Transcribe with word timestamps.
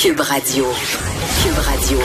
Cube 0.00 0.20
Radio. 0.20 0.64
Cube 1.42 1.58
Radio. 1.58 1.98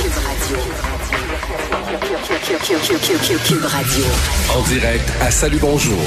Cube 3.46 3.66
Radio. 3.66 4.04
En 4.50 4.62
direct 4.63 5.08
à 5.21 5.29
Salut 5.29 5.59
Bonjour. 5.62 6.00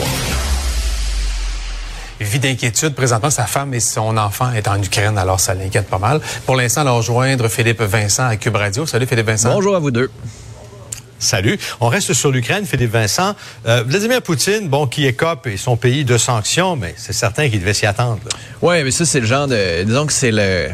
Vie 2.19 2.41
d'inquiétude. 2.41 2.93
Présentement, 2.93 3.31
sa 3.31 3.47
femme 3.47 3.73
et 3.73 3.79
son 3.79 4.17
enfant 4.17 4.53
est 4.53 4.67
en 4.67 4.83
Ukraine, 4.83 5.17
alors 5.17 5.39
ça 5.39 5.55
l'inquiète 5.55 5.87
pas 5.87 6.01
mal. 6.01 6.21
Pour 6.45 6.57
l'instant, 6.57 6.81
alors 6.81 6.97
rejoindre 6.97 7.47
Philippe 7.47 7.83
Vincent 7.83 8.27
à 8.27 8.35
Cube 8.35 8.57
Radio. 8.57 8.85
Salut 8.85 9.07
Philippe 9.07 9.27
Vincent. 9.27 9.55
Bonjour 9.55 9.77
à 9.77 9.79
vous 9.79 9.93
deux. 9.93 10.11
Salut. 11.21 11.57
On 11.81 11.87
reste 11.87 12.15
sur 12.15 12.33
l'Ukraine, 12.33 12.67
Philippe 12.67 12.91
Vincent. 12.91 13.37
Euh, 13.67 13.85
Vladimir 13.87 14.23
Poutine, 14.23 14.69
bon, 14.69 14.89
qui 14.89 15.07
écope 15.07 15.47
et 15.47 15.57
son 15.57 15.77
pays 15.77 16.05
de 16.05 16.19
sanctions, 16.19 16.75
mais 16.75 16.95
c'est 16.97 17.13
certain 17.13 17.49
qu'il 17.49 17.61
devait 17.61 17.75
s'y 17.75 17.87
attendre. 17.87 18.19
Oui, 18.61 18.83
mais 18.83 18.91
ça, 18.91 19.07
c'est 19.07 19.21
le 19.21 19.27
genre 19.27 19.47
de... 19.47 19.85
Disons 19.85 20.07
que 20.07 20.13
c'est 20.13 20.33
le 20.33 20.71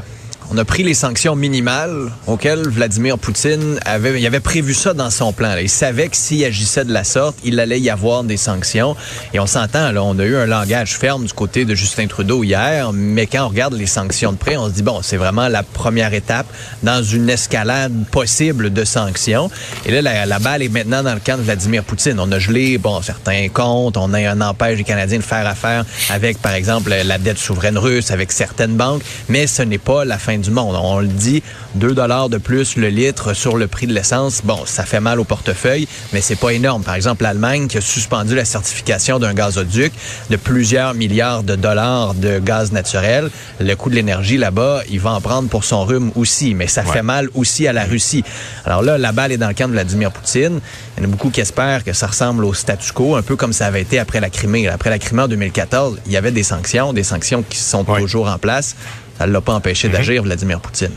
on 0.55 0.59
a 0.59 0.67
pris 0.67 0.83
les 0.83 0.93
sanctions 0.93 1.35
minimales 1.35 2.11
auxquelles 2.27 2.69
Vladimir 2.69 3.17
Poutine 3.17 3.81
avait, 3.87 4.41
prévu 4.41 4.75
ça 4.75 4.93
dans 4.93 5.09
son 5.09 5.33
plan. 5.33 5.57
Il 5.59 5.71
savait 5.71 6.09
que 6.09 6.17
s'il 6.17 6.45
agissait 6.45 6.85
de 6.85 6.93
la 6.93 7.05
sorte, 7.05 7.39
il 7.43 7.59
allait 7.59 7.81
y 7.81 7.89
avoir 7.89 8.23
des 8.23 8.37
sanctions. 8.37 8.95
Et 9.33 9.41
on 9.41 9.47
s'entend, 9.47 9.97
on 9.97 10.19
a 10.19 10.25
eu 10.25 10.37
un 10.37 10.45
langage 10.45 10.99
ferme 10.99 11.25
du 11.25 11.33
côté 11.33 11.65
de 11.65 11.75
Justin 11.75 12.07
Trudeau 12.07 12.45
hier, 12.45 12.93
mais 12.93 13.27
quand 13.27 13.47
on 13.47 13.49
regarde 13.49 13.73
les 13.73 13.87
sanctions 13.87 14.33
de 14.33 14.37
près, 14.37 14.59
on 14.59 14.67
se 14.67 14.73
dit, 14.73 14.83
bon, 14.83 15.01
c'est 15.01 15.17
vraiment 15.17 15.49
la 15.49 15.63
première 15.63 16.13
étape 16.13 16.47
dans 16.83 17.03
une 17.03 17.31
escalade 17.31 18.05
possible 18.11 18.75
de 18.75 18.85
sanctions. 18.85 19.51
Et 19.87 20.03
là, 20.03 20.27
la, 20.27 20.39
balle 20.39 20.63
est 20.63 20.69
maintenant 20.69 21.03
dans 21.03 21.15
le 21.15 21.21
camp 21.21 21.39
de 21.39 21.45
Vladimir 21.45 21.83
Poutine. 21.83 22.21
On 22.21 22.31
a 22.31 22.39
gelé, 22.39 22.77
bon, 22.77 23.01
certains 23.01 23.49
comptes, 23.49 23.97
on 23.97 24.13
a 24.13 24.19
un 24.19 24.41
empêche 24.43 24.77
les 24.77 24.85
Canadiens 24.85 25.19
de 25.19 25.23
faire 25.23 25.47
affaire 25.47 25.87
avec, 26.11 26.43
par 26.43 26.53
exemple, 26.53 26.91
la 26.91 27.17
dette 27.17 27.39
souveraine 27.39 27.79
russe, 27.79 28.11
avec 28.11 28.33
certaines 28.33 28.77
banques, 28.77 29.03
mais 29.31 29.47
ce 29.47 29.63
n'est 29.63 29.79
pas 29.79 30.05
la 30.05 30.19
fin 30.19 30.42
du 30.43 30.51
monde. 30.51 30.77
On 30.79 31.01
le 31.01 31.07
dit, 31.07 31.43
2 31.77 31.95
dollars 31.95 32.29
de 32.29 32.39
plus 32.39 32.77
le 32.77 32.89
litre 32.89 33.33
sur 33.33 33.57
le 33.57 33.67
prix 33.67 33.87
de 33.87 33.95
l'essence. 33.95 34.43
Bon, 34.45 34.59
ça 34.67 34.85
fait 34.85 35.01
mal 35.01 35.19
au 35.21 35.25
portefeuille, 35.25 35.89
mais 36.13 36.21
c'est 36.21 36.37
pas 36.37 36.51
énorme. 36.51 36.83
Par 36.83 36.95
exemple, 36.95 37.23
l'Allemagne 37.23 37.69
qui 37.69 37.79
a 37.79 37.81
suspendu 37.81 38.35
la 38.35 38.45
certification 38.45 39.19
d'un 39.19 39.33
gazoduc 39.33 39.93
de 40.29 40.37
plusieurs 40.37 40.95
milliards 40.95 41.43
de 41.43 41.57
dollars 41.57 42.15
de 42.15 42.39
gaz 42.39 42.73
naturel. 42.73 43.31
Le 43.61 43.75
coût 43.75 43.89
de 43.89 43.95
l'énergie 43.95 44.37
là-bas, 44.37 44.83
il 44.91 45.01
va 45.01 45.13
en 45.13 45.21
prendre 45.21 45.49
pour 45.49 45.65
son 45.65 45.85
rhume 45.85 46.13
aussi, 46.17 46.55
mais 46.55 46.67
ça 46.67 46.83
fait 46.83 47.03
mal 47.03 47.29
aussi 47.35 47.67
à 47.67 47.73
la 47.73 47.85
Russie. 47.85 48.25
Alors 48.65 48.83
là, 48.83 48.99
la 48.99 49.13
balle 49.13 49.33
est 49.33 49.39
dans 49.39 49.49
le 49.49 49.55
camp 49.55 49.69
de 49.69 49.73
Vladimir 49.73 50.13
Poutine. 50.13 50.61
Il 50.97 51.03
y 51.03 51.07
en 51.07 51.09
a 51.09 51.11
beaucoup 51.11 51.31
qui 51.31 51.41
espèrent 51.41 51.85
que 51.85 51.93
ça 51.93 52.09
ressemble 52.09 52.45
au 52.45 52.53
statu 52.53 52.93
quo, 52.93 53.17
un 53.17 53.23
peu 53.23 53.37
comme 53.37 53.53
ça 53.53 53.67
avait 53.67 53.83
été 53.83 53.99
après 53.99 54.21
la 54.21 54.31
Crimée. 54.31 54.69
Après 54.69 54.91
la 54.91 54.99
Crimée 54.99 55.23
en 55.23 55.29
2014, 55.29 55.99
il 56.07 56.13
y 56.13 56.17
avait 56.17 56.33
des 56.33 56.43
sanctions, 56.43 56.93
des 56.93 57.05
sanctions 57.05 57.45
qui 57.49 57.59
sont 57.59 57.85
toujours 57.85 58.29
en 58.29 58.39
place. 58.39 58.75
Ça 59.23 59.29
ne 59.29 59.33
l'a 59.35 59.41
pas 59.41 59.55
empêché 59.55 59.87
mhm. 59.87 59.95
d'agir, 59.95 60.23
Vladimir 60.25 60.59
Poutine. 60.59 60.91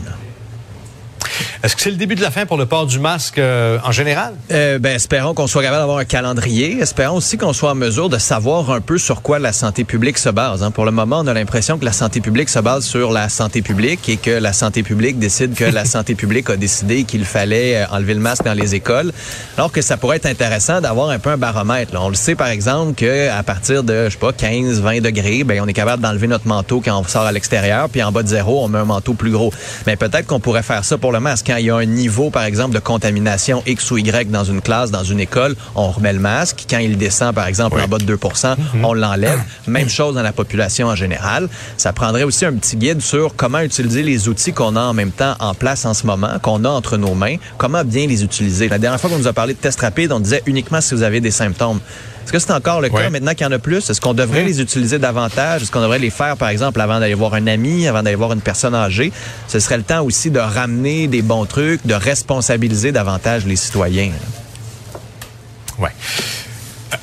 Est-ce 1.62 1.74
que 1.74 1.82
c'est 1.82 1.90
le 1.90 1.96
début 1.96 2.14
de 2.14 2.20
la 2.20 2.30
fin 2.30 2.44
pour 2.44 2.58
le 2.58 2.66
port 2.66 2.86
du 2.86 2.98
masque 2.98 3.38
euh, 3.38 3.78
en 3.82 3.90
général? 3.90 4.34
Euh, 4.50 4.78
ben, 4.78 4.94
espérons 4.94 5.32
qu'on 5.32 5.46
soit 5.46 5.62
capable 5.62 5.80
d'avoir 5.80 5.98
un 5.98 6.04
calendrier. 6.04 6.78
Espérons 6.80 7.16
aussi 7.16 7.38
qu'on 7.38 7.54
soit 7.54 7.70
en 7.70 7.74
mesure 7.74 8.10
de 8.10 8.18
savoir 8.18 8.70
un 8.70 8.82
peu 8.82 8.98
sur 8.98 9.22
quoi 9.22 9.38
la 9.38 9.52
santé 9.52 9.84
publique 9.84 10.18
se 10.18 10.28
base. 10.28 10.62
Hein. 10.62 10.70
Pour 10.70 10.84
le 10.84 10.90
moment, 10.90 11.20
on 11.20 11.26
a 11.26 11.34
l'impression 11.34 11.78
que 11.78 11.84
la 11.84 11.92
santé 11.92 12.20
publique 12.20 12.50
se 12.50 12.58
base 12.58 12.84
sur 12.84 13.10
la 13.10 13.30
santé 13.30 13.62
publique 13.62 14.06
et 14.08 14.18
que 14.18 14.30
la 14.30 14.52
santé 14.52 14.82
publique 14.82 15.18
décide 15.18 15.54
que 15.54 15.64
la 15.64 15.84
santé 15.86 16.14
publique 16.14 16.50
a 16.50 16.56
décidé 16.56 17.04
qu'il 17.04 17.24
fallait 17.24 17.76
euh, 17.76 17.86
enlever 17.90 18.14
le 18.14 18.20
masque 18.20 18.44
dans 18.44 18.54
les 18.54 18.74
écoles. 18.74 19.12
Alors 19.56 19.72
que 19.72 19.80
ça 19.80 19.96
pourrait 19.96 20.18
être 20.18 20.26
intéressant 20.26 20.82
d'avoir 20.82 21.08
un 21.08 21.18
peu 21.18 21.30
un 21.30 21.38
baromètre. 21.38 21.98
On 21.98 22.10
le 22.10 22.16
sait, 22.16 22.34
par 22.34 22.48
exemple, 22.48 22.94
que 22.94 23.30
à 23.30 23.42
partir 23.42 23.82
de, 23.82 24.04
je 24.04 24.10
sais 24.10 24.18
pas, 24.18 24.32
15, 24.32 24.82
20 24.82 25.00
degrés, 25.00 25.42
ben, 25.42 25.60
on 25.62 25.66
est 25.66 25.72
capable 25.72 26.02
d'enlever 26.02 26.26
notre 26.26 26.46
manteau 26.46 26.82
quand 26.84 26.98
on 26.98 27.04
sort 27.04 27.22
à 27.22 27.32
l'extérieur, 27.32 27.88
puis 27.88 28.02
en 28.02 28.12
bas 28.12 28.22
de 28.22 28.28
zéro, 28.28 28.62
on 28.62 28.68
met 28.68 28.78
un 28.78 28.84
manteau 28.84 29.14
plus 29.14 29.30
gros. 29.30 29.52
Mais 29.86 29.96
peut-être 29.96 30.26
qu'on 30.26 30.40
pourrait 30.40 30.62
faire 30.62 30.84
ça 30.84 30.98
pour 30.98 31.12
le 31.12 31.20
masque 31.20 31.45
quand 31.46 31.56
il 31.56 31.66
y 31.66 31.70
a 31.70 31.76
un 31.76 31.84
niveau, 31.84 32.30
par 32.30 32.44
exemple, 32.44 32.74
de 32.74 32.80
contamination 32.80 33.62
X 33.66 33.90
ou 33.90 33.98
Y 33.98 34.30
dans 34.30 34.44
une 34.44 34.60
classe, 34.60 34.90
dans 34.90 35.04
une 35.04 35.20
école, 35.20 35.54
on 35.74 35.90
remet 35.90 36.12
le 36.12 36.18
masque. 36.18 36.64
Quand 36.68 36.78
il 36.78 36.98
descend, 36.98 37.34
par 37.34 37.46
exemple, 37.46 37.80
en 37.80 37.86
bas 37.86 37.98
de 37.98 38.04
2 38.04 38.14
mhm. 38.14 38.84
on 38.84 38.92
l'enlève. 38.92 39.40
Même 39.66 39.88
chose 39.88 40.14
dans 40.14 40.22
la 40.22 40.32
population 40.32 40.88
en 40.88 40.96
général. 40.96 41.48
Ça 41.76 41.92
prendrait 41.92 42.24
aussi 42.24 42.44
un 42.44 42.54
petit 42.54 42.76
guide 42.76 43.00
sur 43.00 43.36
comment 43.36 43.60
utiliser 43.60 44.02
les 44.02 44.28
outils 44.28 44.52
qu'on 44.52 44.76
a 44.76 44.82
en 44.82 44.94
même 44.94 45.12
temps 45.12 45.36
en 45.38 45.54
place 45.54 45.84
en 45.84 45.94
ce 45.94 46.06
moment, 46.06 46.38
qu'on 46.42 46.64
a 46.64 46.68
entre 46.68 46.96
nos 46.96 47.14
mains, 47.14 47.36
comment 47.58 47.84
bien 47.84 48.06
les 48.06 48.24
utiliser? 48.24 48.68
La 48.68 48.78
dernière 48.78 49.00
fois 49.00 49.10
qu'on 49.10 49.18
nous 49.18 49.28
a 49.28 49.32
parlé 49.32 49.54
de 49.54 49.58
tests 49.58 49.80
rapides, 49.80 50.12
on 50.12 50.20
disait 50.20 50.42
uniquement 50.46 50.80
si 50.80 50.94
vous 50.94 51.02
avez 51.02 51.20
des 51.20 51.30
symptômes. 51.30 51.80
Est-ce 52.26 52.32
que 52.32 52.38
c'est 52.40 52.52
encore 52.52 52.80
le 52.80 52.88
cas 52.88 53.08
maintenant 53.08 53.34
qu'il 53.34 53.46
y 53.46 53.48
en 53.48 53.52
a 53.52 53.60
plus? 53.60 53.88
Est-ce 53.88 54.00
qu'on 54.00 54.12
devrait 54.12 54.42
les 54.42 54.60
utiliser 54.60 54.98
davantage? 54.98 55.62
Est-ce 55.62 55.70
qu'on 55.70 55.80
devrait 55.80 56.00
les 56.00 56.10
faire, 56.10 56.36
par 56.36 56.48
exemple, 56.48 56.80
avant 56.80 56.98
d'aller 56.98 57.14
voir 57.14 57.34
un 57.34 57.46
ami, 57.46 57.86
avant 57.86 58.02
d'aller 58.02 58.16
voir 58.16 58.32
une 58.32 58.40
personne 58.40 58.74
âgée? 58.74 59.12
Ce 59.46 59.60
serait 59.60 59.76
le 59.76 59.84
temps 59.84 60.02
aussi 60.02 60.32
de 60.32 60.40
ramener 60.40 61.06
des 61.06 61.22
bons 61.22 61.46
trucs, 61.46 61.86
de 61.86 61.94
responsabiliser 61.94 62.90
davantage 62.90 63.46
les 63.46 63.54
citoyens. 63.54 64.10
Ouais. 65.78 65.90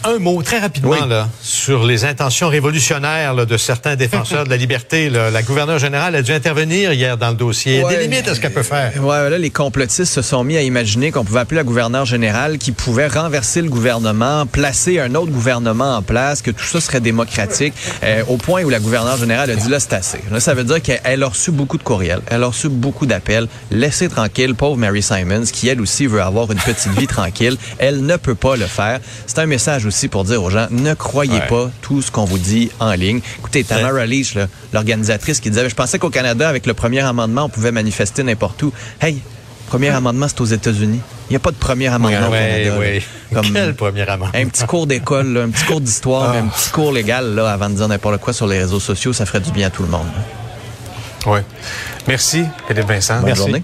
Un 0.05 0.19
mot 0.19 0.43
très 0.43 0.59
rapidement 0.59 1.05
là, 1.05 1.29
sur 1.41 1.85
les 1.85 2.03
intentions 2.03 2.49
révolutionnaires 2.49 3.45
de 3.45 3.55
certains 3.55 3.95
défenseurs 3.95 4.43
de 4.43 4.49
la 4.49 4.57
liberté. 4.57 5.09
La 5.09 5.41
gouverneure 5.43 5.79
générale 5.79 6.13
a 6.15 6.21
dû 6.21 6.33
intervenir 6.33 6.91
hier 6.91 7.17
dans 7.17 7.29
le 7.29 7.35
dossier. 7.35 7.75
Il 7.75 7.81
y 7.81 7.85
a 7.85 7.87
des 7.87 8.07
limites 8.07 8.27
à 8.27 8.35
ce 8.35 8.41
qu'elle 8.41 8.51
peut 8.51 8.63
faire. 8.63 8.91
Ouais, 9.01 9.29
là, 9.29 9.37
les 9.37 9.49
complotistes 9.49 10.11
se 10.11 10.21
sont 10.21 10.43
mis 10.43 10.57
à 10.57 10.61
imaginer 10.61 11.11
qu'on 11.11 11.23
pouvait 11.23 11.39
appeler 11.39 11.59
la 11.59 11.63
gouverneure 11.63 12.05
générale 12.05 12.57
qui 12.57 12.73
pouvait 12.73 13.07
renverser 13.07 13.61
le 13.61 13.69
gouvernement, 13.69 14.45
placer 14.45 14.99
un 14.99 15.15
autre 15.15 15.31
gouvernement 15.31 15.95
en 15.95 16.01
place, 16.01 16.41
que 16.41 16.51
tout 16.51 16.65
ça 16.65 16.81
serait 16.81 16.99
démocratique, 16.99 17.73
euh, 18.03 18.23
au 18.27 18.35
point 18.35 18.63
où 18.63 18.69
la 18.69 18.79
gouverneure 18.79 19.15
générale 19.15 19.51
a 19.51 19.55
dit 19.55 19.69
là, 19.69 19.79
c'est 19.79 19.93
assez. 19.93 20.19
Là, 20.31 20.41
ça 20.41 20.53
veut 20.53 20.65
dire 20.65 20.81
qu'elle 20.81 21.23
a 21.23 21.27
reçu 21.27 21.51
beaucoup 21.51 21.77
de 21.77 21.83
courriels, 21.83 22.21
elle 22.29 22.43
a 22.43 22.47
reçu 22.47 22.67
beaucoup 22.67 23.05
d'appels. 23.05 23.47
Laissez 23.71 24.09
tranquille, 24.09 24.53
pauvre 24.53 24.75
Mary 24.75 25.01
Simons, 25.01 25.45
qui 25.45 25.69
elle 25.69 25.79
aussi 25.79 26.07
veut 26.07 26.21
avoir 26.21 26.51
une 26.51 26.59
petite 26.59 26.91
vie 26.97 27.07
tranquille. 27.07 27.55
Elle 27.77 28.05
ne 28.05 28.17
peut 28.17 28.35
pas 28.35 28.57
le 28.57 28.65
faire. 28.65 28.99
C'est 29.27 29.39
un 29.39 29.45
message 29.45 29.85
aussi 29.85 29.92
pour 30.09 30.23
dire 30.23 30.43
aux 30.43 30.49
gens, 30.49 30.67
ne 30.71 30.93
croyez 30.93 31.39
pas 31.41 31.69
tout 31.81 32.01
ce 32.01 32.11
qu'on 32.11 32.25
vous 32.25 32.37
dit 32.37 32.69
en 32.79 32.93
ligne. 32.93 33.21
Écoutez, 33.39 33.63
Tamara 33.63 34.05
Leach, 34.05 34.37
l'organisatrice 34.73 35.39
qui 35.39 35.49
disait, 35.49 35.69
je 35.69 35.75
pensais 35.75 35.99
qu'au 35.99 36.09
Canada, 36.09 36.49
avec 36.49 36.65
le 36.65 36.73
premier 36.73 37.01
amendement, 37.01 37.45
on 37.45 37.49
pouvait 37.49 37.71
manifester 37.71 38.23
n'importe 38.23 38.61
où. 38.63 38.73
Hey, 39.01 39.21
premier 39.67 39.89
amendement, 39.89 40.27
c'est 40.27 40.41
aux 40.41 40.45
États-Unis. 40.45 40.99
Il 41.29 41.33
n'y 41.33 41.37
a 41.37 41.39
pas 41.39 41.51
de 41.51 41.55
premier 41.55 41.87
amendement 41.87 42.27
au 42.27 42.31
Canada. 42.31 42.75
Quel 43.53 43.75
premier 43.75 44.01
amendement? 44.01 44.31
Un 44.33 44.47
petit 44.47 44.65
cours 44.65 44.87
d'école, 44.87 45.37
un 45.37 45.49
petit 45.49 45.65
cours 45.65 45.81
d'histoire, 45.81 46.35
un 46.35 46.47
petit 46.47 46.69
cours 46.69 46.91
légal 46.91 47.33
là, 47.33 47.51
avant 47.51 47.69
de 47.69 47.75
dire 47.75 47.87
n'importe 47.87 48.19
quoi 48.19 48.33
sur 48.33 48.47
les 48.47 48.59
réseaux 48.59 48.79
sociaux, 48.79 49.13
ça 49.13 49.25
ferait 49.25 49.39
du 49.39 49.51
bien 49.51 49.67
à 49.67 49.69
tout 49.69 49.83
le 49.83 49.89
monde. 49.89 50.07
Oui. 51.25 51.39
Merci, 52.07 52.45
Philippe 52.67 52.87
Vincent. 52.87 53.21
Bonne 53.21 53.35
journée. 53.35 53.63